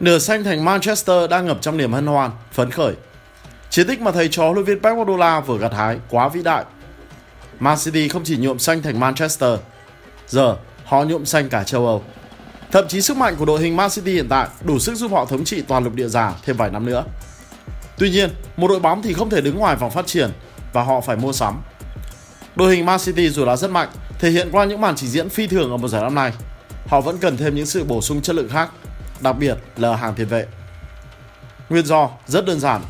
[0.00, 2.94] Nửa xanh thành Manchester đang ngập trong niềm hân hoan, phấn khởi.
[3.70, 6.42] Chiến tích mà thầy trò huấn luyện viên Pep Guardiola vừa gặt hái quá vĩ
[6.42, 6.64] đại.
[7.60, 9.58] Man City không chỉ nhuộm xanh thành Manchester,
[10.28, 12.04] giờ họ nhuộm xanh cả châu Âu.
[12.72, 15.24] Thậm chí sức mạnh của đội hình Man City hiện tại đủ sức giúp họ
[15.24, 17.04] thống trị toàn lục địa già thêm vài năm nữa.
[17.98, 20.30] Tuy nhiên, một đội bóng thì không thể đứng ngoài vòng phát triển
[20.72, 21.62] và họ phải mua sắm.
[22.56, 23.88] Đội hình Man City dù là rất mạnh,
[24.18, 26.32] thể hiện qua những màn trình diễn phi thường ở một giải năm nay,
[26.86, 28.70] họ vẫn cần thêm những sự bổ sung chất lượng khác,
[29.20, 30.46] đặc biệt là hàng tiền vệ.
[31.68, 32.82] Nguyên do rất đơn giản,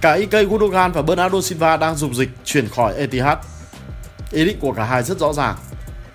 [0.00, 3.38] cả Ike Gundogan và Bernardo Silva đang dục dịch chuyển khỏi Etihad.
[4.30, 5.56] Ý định của cả hai rất rõ ràng.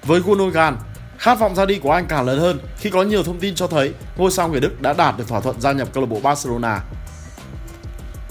[0.04, 0.78] Với Gundogan,
[1.18, 3.68] khát vọng ra đi của anh càng lớn hơn khi có nhiều thông tin cho
[3.68, 6.20] thấy ngôi sao người Đức đã đạt được thỏa thuận gia nhập câu lạc bộ
[6.20, 6.82] Barcelona.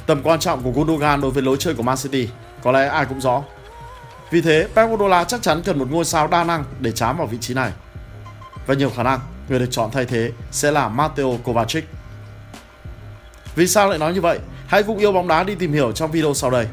[0.06, 2.28] Tầm quan trọng của Gundogan đối với lối chơi của Man City
[2.62, 3.42] có lẽ ai cũng rõ.
[4.30, 7.26] Vì thế, Pep Guardiola chắc chắn cần một ngôi sao đa năng để chám vào
[7.26, 7.72] vị trí này.
[8.66, 11.84] Và nhiều khả năng, người được chọn thay thế sẽ là Mateo Kovacic.
[13.54, 14.38] Vì sao lại nói như vậy?
[14.66, 16.66] Hãy cùng yêu bóng đá đi tìm hiểu trong video sau đây.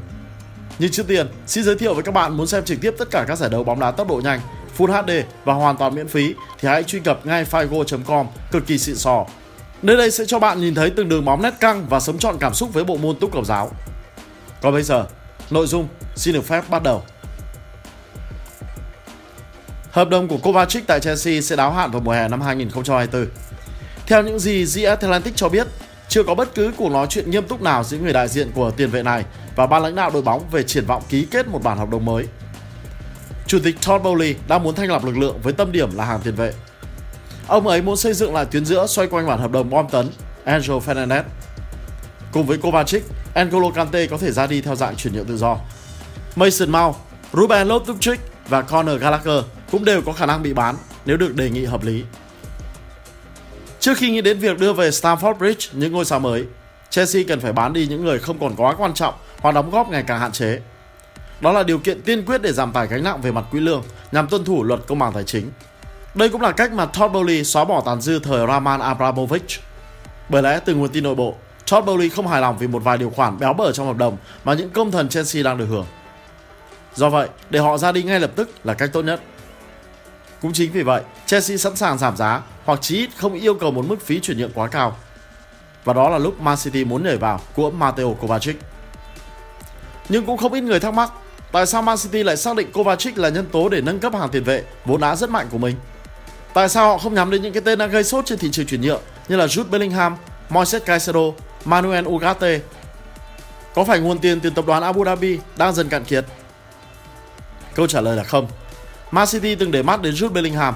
[0.79, 3.25] Nhưng trước tiên, xin giới thiệu với các bạn muốn xem trực tiếp tất cả
[3.27, 4.39] các giải đấu bóng đá tốc độ nhanh,
[4.77, 5.11] Full HD
[5.43, 9.25] và hoàn toàn miễn phí thì hãy truy cập ngay figo.com, cực kỳ xịn sò.
[9.81, 12.37] Nơi đây sẽ cho bạn nhìn thấy từng đường bóng nét căng và sống trọn
[12.39, 13.71] cảm xúc với bộ môn túc cầu giáo.
[14.61, 15.05] Còn bây giờ,
[15.49, 17.03] nội dung xin được phép bắt đầu.
[19.91, 23.27] Hợp đồng của Kovacic tại Chelsea sẽ đáo hạn vào mùa hè năm 2024.
[24.07, 25.67] Theo những gì The Atlantic cho biết,
[26.07, 28.71] chưa có bất cứ cuộc nói chuyện nghiêm túc nào giữa người đại diện của
[28.71, 29.25] tiền vệ này
[29.55, 32.05] và ban lãnh đạo đội bóng về triển vọng ký kết một bản hợp đồng
[32.05, 32.25] mới.
[33.47, 36.19] Chủ tịch Todd Bowley đang muốn thanh lập lực lượng với tâm điểm là hàng
[36.23, 36.53] tiền vệ.
[37.47, 40.09] Ông ấy muốn xây dựng lại tuyến giữa xoay quanh bản hợp đồng bom tấn
[40.45, 41.23] Angel Fernandez.
[42.31, 43.03] Cùng với Kovacic,
[43.35, 45.57] N'Golo Kante có thể ra đi theo dạng chuyển nhượng tự do.
[46.35, 46.95] Mason Mount,
[47.33, 48.17] Ruben Loftus-Cheek
[48.49, 51.83] và Conor Gallagher cũng đều có khả năng bị bán nếu được đề nghị hợp
[51.83, 52.03] lý.
[53.79, 56.45] Trước khi nghĩ đến việc đưa về Stamford Bridge những ngôi sao mới,
[56.89, 59.89] Chelsea cần phải bán đi những người không còn quá quan trọng hoặc đóng góp
[59.89, 60.59] ngày càng hạn chế.
[61.41, 63.83] Đó là điều kiện tiên quyết để giảm tải gánh nặng về mặt quỹ lương
[64.11, 65.51] nhằm tuân thủ luật công bằng tài chính.
[66.15, 69.61] Đây cũng là cách mà Todd Bowley xóa bỏ tàn dư thời Roman Abramovich.
[70.29, 71.35] Bởi lẽ từ nguồn tin nội bộ,
[71.71, 74.17] Todd Bowley không hài lòng vì một vài điều khoản béo bở trong hợp đồng
[74.43, 75.85] mà những công thần Chelsea đang được hưởng.
[76.95, 79.21] Do vậy, để họ ra đi ngay lập tức là cách tốt nhất.
[80.41, 83.71] Cũng chính vì vậy, Chelsea sẵn sàng giảm giá hoặc chí ít không yêu cầu
[83.71, 84.97] một mức phí chuyển nhượng quá cao.
[85.83, 88.55] Và đó là lúc Man City muốn nhảy vào của Mateo Kovacic.
[90.09, 91.11] Nhưng cũng không ít người thắc mắc
[91.51, 94.29] tại sao Man City lại xác định Kovacic là nhân tố để nâng cấp hàng
[94.29, 95.75] tiền vệ vốn đã rất mạnh của mình.
[96.53, 98.65] Tại sao họ không nhắm đến những cái tên đang gây sốt trên thị trường
[98.65, 100.17] chuyển nhượng như là Jude Bellingham,
[100.49, 101.21] Moises Caicedo,
[101.65, 102.59] Manuel Ugarte?
[103.75, 106.25] Có phải nguồn tiền từ tập đoàn Abu Dhabi đang dần cạn kiệt?
[107.75, 108.47] Câu trả lời là không.
[109.11, 110.75] Man City từng để mắt đến Jude Bellingham,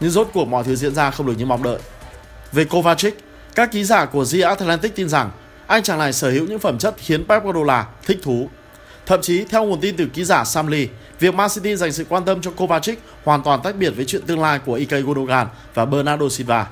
[0.00, 1.78] nhưng rốt cuộc mọi thứ diễn ra không được như mong đợi.
[2.52, 3.14] Về Kovacic,
[3.54, 5.30] các ký giả của The Atlantic tin rằng
[5.66, 8.48] anh chàng này sở hữu những phẩm chất khiến Pep Guardiola thích thú.
[9.06, 10.86] Thậm chí, theo nguồn tin từ ký giả Sam Lee,
[11.20, 14.22] việc Man City dành sự quan tâm cho Kovacic hoàn toàn tách biệt với chuyện
[14.22, 16.66] tương lai của Ike Gundogan và Bernardo Silva.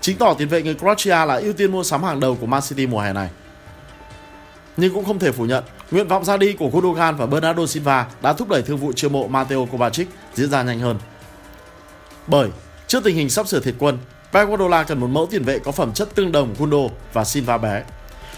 [0.00, 2.62] Chính tỏ tiền vệ người Croatia là ưu tiên mua sắm hàng đầu của Man
[2.68, 3.28] City mùa hè này.
[4.76, 8.06] Nhưng cũng không thể phủ nhận, nguyện vọng ra đi của Gundogan và Bernardo Silva
[8.22, 10.98] đã thúc đẩy thương vụ chiêu mộ Mateo Kovacic diễn ra nhanh hơn.
[12.26, 12.48] Bởi,
[12.86, 13.98] trước tình hình sắp sửa thiệt quân,
[14.32, 16.78] Pep Guardiola cần một mẫu tiền vệ có phẩm chất tương đồng Gundo
[17.12, 17.82] và Silva bé.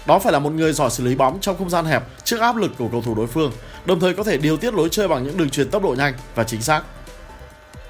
[0.05, 2.55] Đó phải là một người giỏi xử lý bóng trong không gian hẹp trước áp
[2.55, 3.51] lực của cầu thủ đối phương,
[3.85, 6.13] đồng thời có thể điều tiết lối chơi bằng những đường truyền tốc độ nhanh
[6.35, 6.83] và chính xác.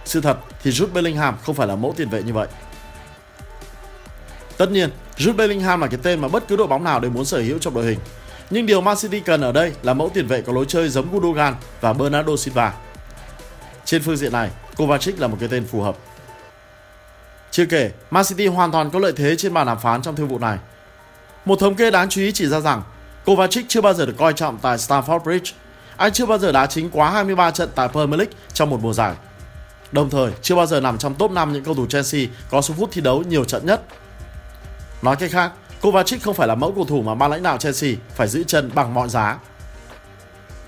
[0.05, 2.47] Sự thật thì Jude Bellingham không phải là mẫu tiền vệ như vậy.
[4.57, 7.25] Tất nhiên, Jude Bellingham là cái tên mà bất cứ đội bóng nào đều muốn
[7.25, 7.99] sở hữu trong đội hình.
[8.49, 11.11] Nhưng điều Man City cần ở đây là mẫu tiền vệ có lối chơi giống
[11.11, 12.73] Gundogan và Bernardo Silva.
[13.85, 15.95] Trên phương diện này, Kovacic là một cái tên phù hợp.
[17.51, 20.27] Chưa kể, Man City hoàn toàn có lợi thế trên bàn đàm phán trong thương
[20.27, 20.57] vụ này.
[21.45, 22.81] Một thống kê đáng chú ý chỉ ra rằng
[23.25, 25.51] Kovacic chưa bao giờ được coi trọng tại Stamford Bridge.
[25.97, 28.93] Anh chưa bao giờ đá chính quá 23 trận tại Premier League trong một mùa
[28.93, 29.13] giải.
[29.91, 32.73] Đồng thời, chưa bao giờ nằm trong top 5 những cầu thủ Chelsea có số
[32.77, 33.83] phút thi đấu nhiều trận nhất.
[35.01, 35.51] Nói cách khác,
[35.83, 38.71] Kovacic không phải là mẫu cầu thủ mà ban lãnh đạo Chelsea phải giữ chân
[38.75, 39.37] bằng mọi giá.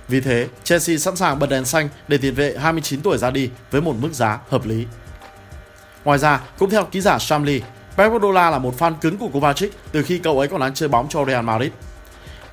[0.08, 3.50] Vì thế, Chelsea sẵn sàng bật đèn xanh để tiền vệ 29 tuổi ra đi
[3.72, 4.86] với một mức giá hợp lý.
[6.04, 7.62] Ngoài ra, cũng theo ký giả Shamli,
[7.98, 10.90] Pep Guardiola là một fan cứng của Kovacic từ khi cậu ấy còn đang chơi
[10.90, 11.72] bóng cho Real Madrid.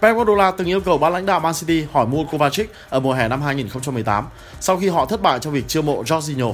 [0.00, 3.12] Pep Guardiola từng yêu cầu ban lãnh đạo Man City hỏi mua Kovacic ở mùa
[3.12, 4.28] hè năm 2018
[4.60, 6.52] sau khi họ thất bại trong việc chiêu mộ Jorginho.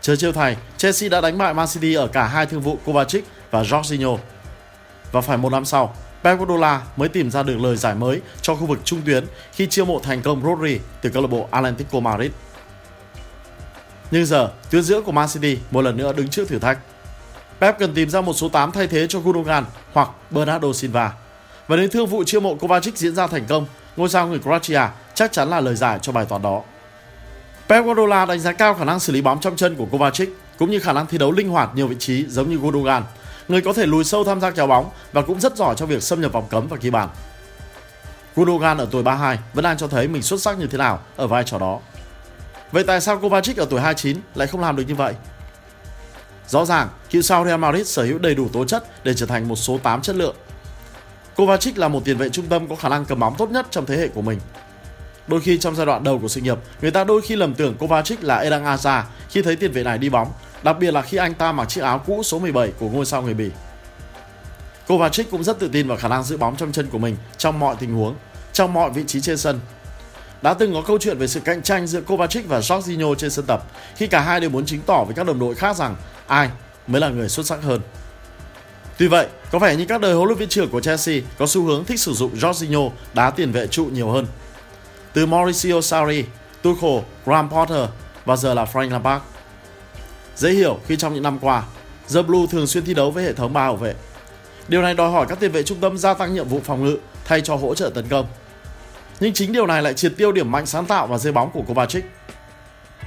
[0.00, 3.24] Chờ chiêu thầy, Chelsea đã đánh bại Man City ở cả hai thương vụ Kovacic
[3.50, 4.18] và Jorginho.
[5.12, 8.54] Và phải một năm sau, Pep Guardiola mới tìm ra được lời giải mới cho
[8.54, 12.00] khu vực trung tuyến khi chiêu mộ thành công Rodri từ câu lạc bộ Atlético
[12.00, 12.30] Madrid.
[14.10, 16.78] Nhưng giờ, tuyến giữa của Man City một lần nữa đứng trước thử thách.
[17.60, 21.12] Pep cần tìm ra một số 8 thay thế cho Gundogan hoặc Bernardo Silva.
[21.68, 23.66] Và nếu thương vụ chiêu mộ Kovacic diễn ra thành công,
[23.96, 24.80] ngôi sao người Croatia
[25.14, 26.62] chắc chắn là lời giải cho bài toán đó.
[27.68, 30.28] Pep Guardiola đánh giá cao khả năng xử lý bóng trong chân của Kovacic
[30.58, 33.02] cũng như khả năng thi đấu linh hoạt nhiều vị trí giống như Gundogan,
[33.48, 36.02] người có thể lùi sâu tham gia kéo bóng và cũng rất giỏi trong việc
[36.02, 37.08] xâm nhập vòng cấm và ghi bàn.
[38.36, 41.26] Gundogan ở tuổi 32 vẫn đang cho thấy mình xuất sắc như thế nào ở
[41.26, 41.80] vai trò đó.
[42.72, 45.14] Vậy tại sao Kovacic ở tuổi 29 lại không làm được như vậy?
[46.48, 49.48] Rõ ràng, cựu sao Real Madrid sở hữu đầy đủ tố chất để trở thành
[49.48, 50.36] một số 8 chất lượng.
[51.36, 53.86] Kovacic là một tiền vệ trung tâm có khả năng cầm bóng tốt nhất trong
[53.86, 54.40] thế hệ của mình.
[55.26, 57.76] Đôi khi trong giai đoạn đầu của sự nghiệp, người ta đôi khi lầm tưởng
[57.76, 60.32] Kovacic là Eden Hazard khi thấy tiền vệ này đi bóng,
[60.62, 63.22] đặc biệt là khi anh ta mặc chiếc áo cũ số 17 của ngôi sao
[63.22, 63.50] người Bỉ.
[64.88, 67.58] Kovacic cũng rất tự tin vào khả năng giữ bóng trong chân của mình trong
[67.58, 68.14] mọi tình huống,
[68.52, 69.60] trong mọi vị trí trên sân.
[70.42, 73.44] Đã từng có câu chuyện về sự cạnh tranh giữa Kovacic và Jorginho trên sân
[73.46, 73.62] tập
[73.96, 75.96] khi cả hai đều muốn chứng tỏ với các đồng đội khác rằng
[76.26, 76.50] ai
[76.86, 77.80] mới là người xuất sắc hơn.
[78.98, 81.62] Tuy vậy, có vẻ như các đời huấn luyện viên trưởng của Chelsea có xu
[81.62, 84.26] hướng thích sử dụng Jorginho đá tiền vệ trụ nhiều hơn.
[85.12, 86.24] Từ Mauricio Sarri,
[86.62, 87.88] Tuchel, Graham Potter
[88.24, 89.22] và giờ là Frank Lampard.
[90.38, 91.62] Dễ hiểu khi trong những năm qua,
[92.14, 93.94] The Blue thường xuyên thi đấu với hệ thống ba hậu vệ.
[94.68, 96.96] Điều này đòi hỏi các tiền vệ trung tâm gia tăng nhiệm vụ phòng ngự
[97.24, 98.26] thay cho hỗ trợ tấn công.
[99.20, 101.62] Nhưng chính điều này lại triệt tiêu điểm mạnh sáng tạo và dây bóng của
[101.62, 102.04] Kovacic.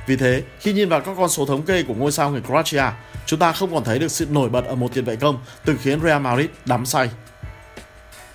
[0.07, 2.83] Vì thế, khi nhìn vào các con số thống kê của ngôi sao người Croatia,
[3.25, 5.77] chúng ta không còn thấy được sự nổi bật ở một tiền vệ công từng
[5.81, 7.09] khiến Real Madrid đắm say.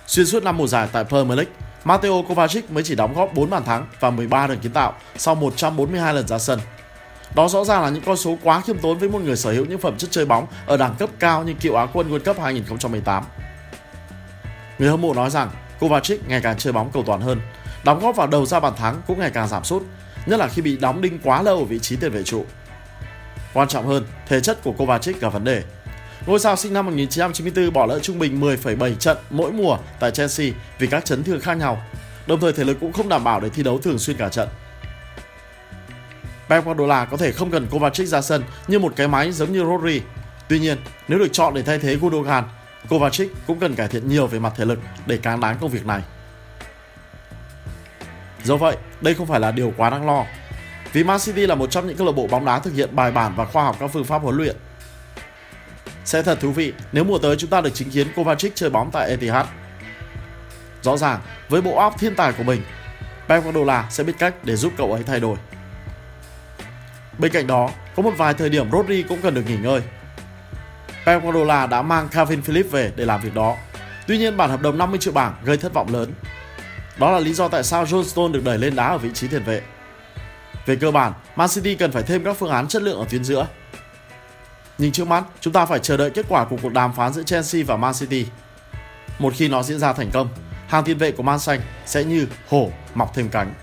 [0.07, 1.53] Xuyên suốt năm mùa giải tại Premier League,
[1.83, 5.35] Mateo Kovacic mới chỉ đóng góp 4 bàn thắng và 13 lần kiến tạo sau
[5.35, 6.59] 142 lần ra sân.
[7.35, 9.65] Đó rõ ràng là những con số quá khiêm tốn với một người sở hữu
[9.65, 12.39] những phẩm chất chơi bóng ở đẳng cấp cao như cựu Á quân World Cup
[12.39, 13.23] 2018.
[14.79, 17.41] Người hâm mộ nói rằng Kovacic ngày càng chơi bóng cầu toàn hơn,
[17.83, 19.83] đóng góp vào đầu ra bàn thắng cũng ngày càng giảm sút,
[20.25, 22.45] nhất là khi bị đóng đinh quá lâu ở vị trí tiền vệ trụ.
[23.53, 25.63] Quan trọng hơn, thể chất của Kovacic gặp vấn đề.
[26.25, 30.47] Ngôi sao sinh năm 1994 bỏ lỡ trung bình 10,7 trận mỗi mùa tại Chelsea
[30.79, 31.83] vì các chấn thương khác nhau,
[32.27, 34.47] đồng thời thể lực cũng không đảm bảo để thi đấu thường xuyên cả trận.
[36.49, 39.59] Pep Guardiola có thể không cần Kovacic ra sân như một cái máy giống như
[39.65, 40.01] Rodri.
[40.47, 40.77] Tuy nhiên,
[41.07, 42.43] nếu được chọn để thay thế Gundogan,
[42.89, 45.85] Kovacic cũng cần cải thiện nhiều về mặt thể lực để cán đáng công việc
[45.85, 46.01] này.
[48.43, 50.25] Do vậy, đây không phải là điều quá đáng lo.
[50.93, 53.11] Vì Man City là một trong những câu lạc bộ bóng đá thực hiện bài
[53.11, 54.55] bản và khoa học các phương pháp huấn luyện.
[56.05, 58.91] Sẽ thật thú vị nếu mùa tới chúng ta được chứng kiến Kovacic chơi bóng
[58.91, 59.45] tại Etihad.
[60.81, 62.61] Rõ ràng, với bộ óc thiên tài của mình,
[63.27, 65.37] Pep Guardiola sẽ biết cách để giúp cậu ấy thay đổi.
[67.17, 69.81] Bên cạnh đó, có một vài thời điểm Rodri cũng cần được nghỉ ngơi.
[71.05, 73.55] Pep Guardiola đã mang Calvin Phillips về để làm việc đó.
[74.07, 76.13] Tuy nhiên bản hợp đồng 50 triệu bảng gây thất vọng lớn.
[76.97, 79.27] Đó là lý do tại sao John Stone được đẩy lên đá ở vị trí
[79.27, 79.61] tiền vệ.
[80.65, 83.23] Về cơ bản, Man City cần phải thêm các phương án chất lượng ở tuyến
[83.23, 83.47] giữa.
[84.77, 87.23] Nhưng trước mắt, chúng ta phải chờ đợi kết quả của cuộc đàm phán giữa
[87.23, 88.25] Chelsea và Man City.
[89.19, 90.29] Một khi nó diễn ra thành công,
[90.67, 93.53] hàng tiền vệ của Man Xanh sẽ như hổ mọc thêm cánh.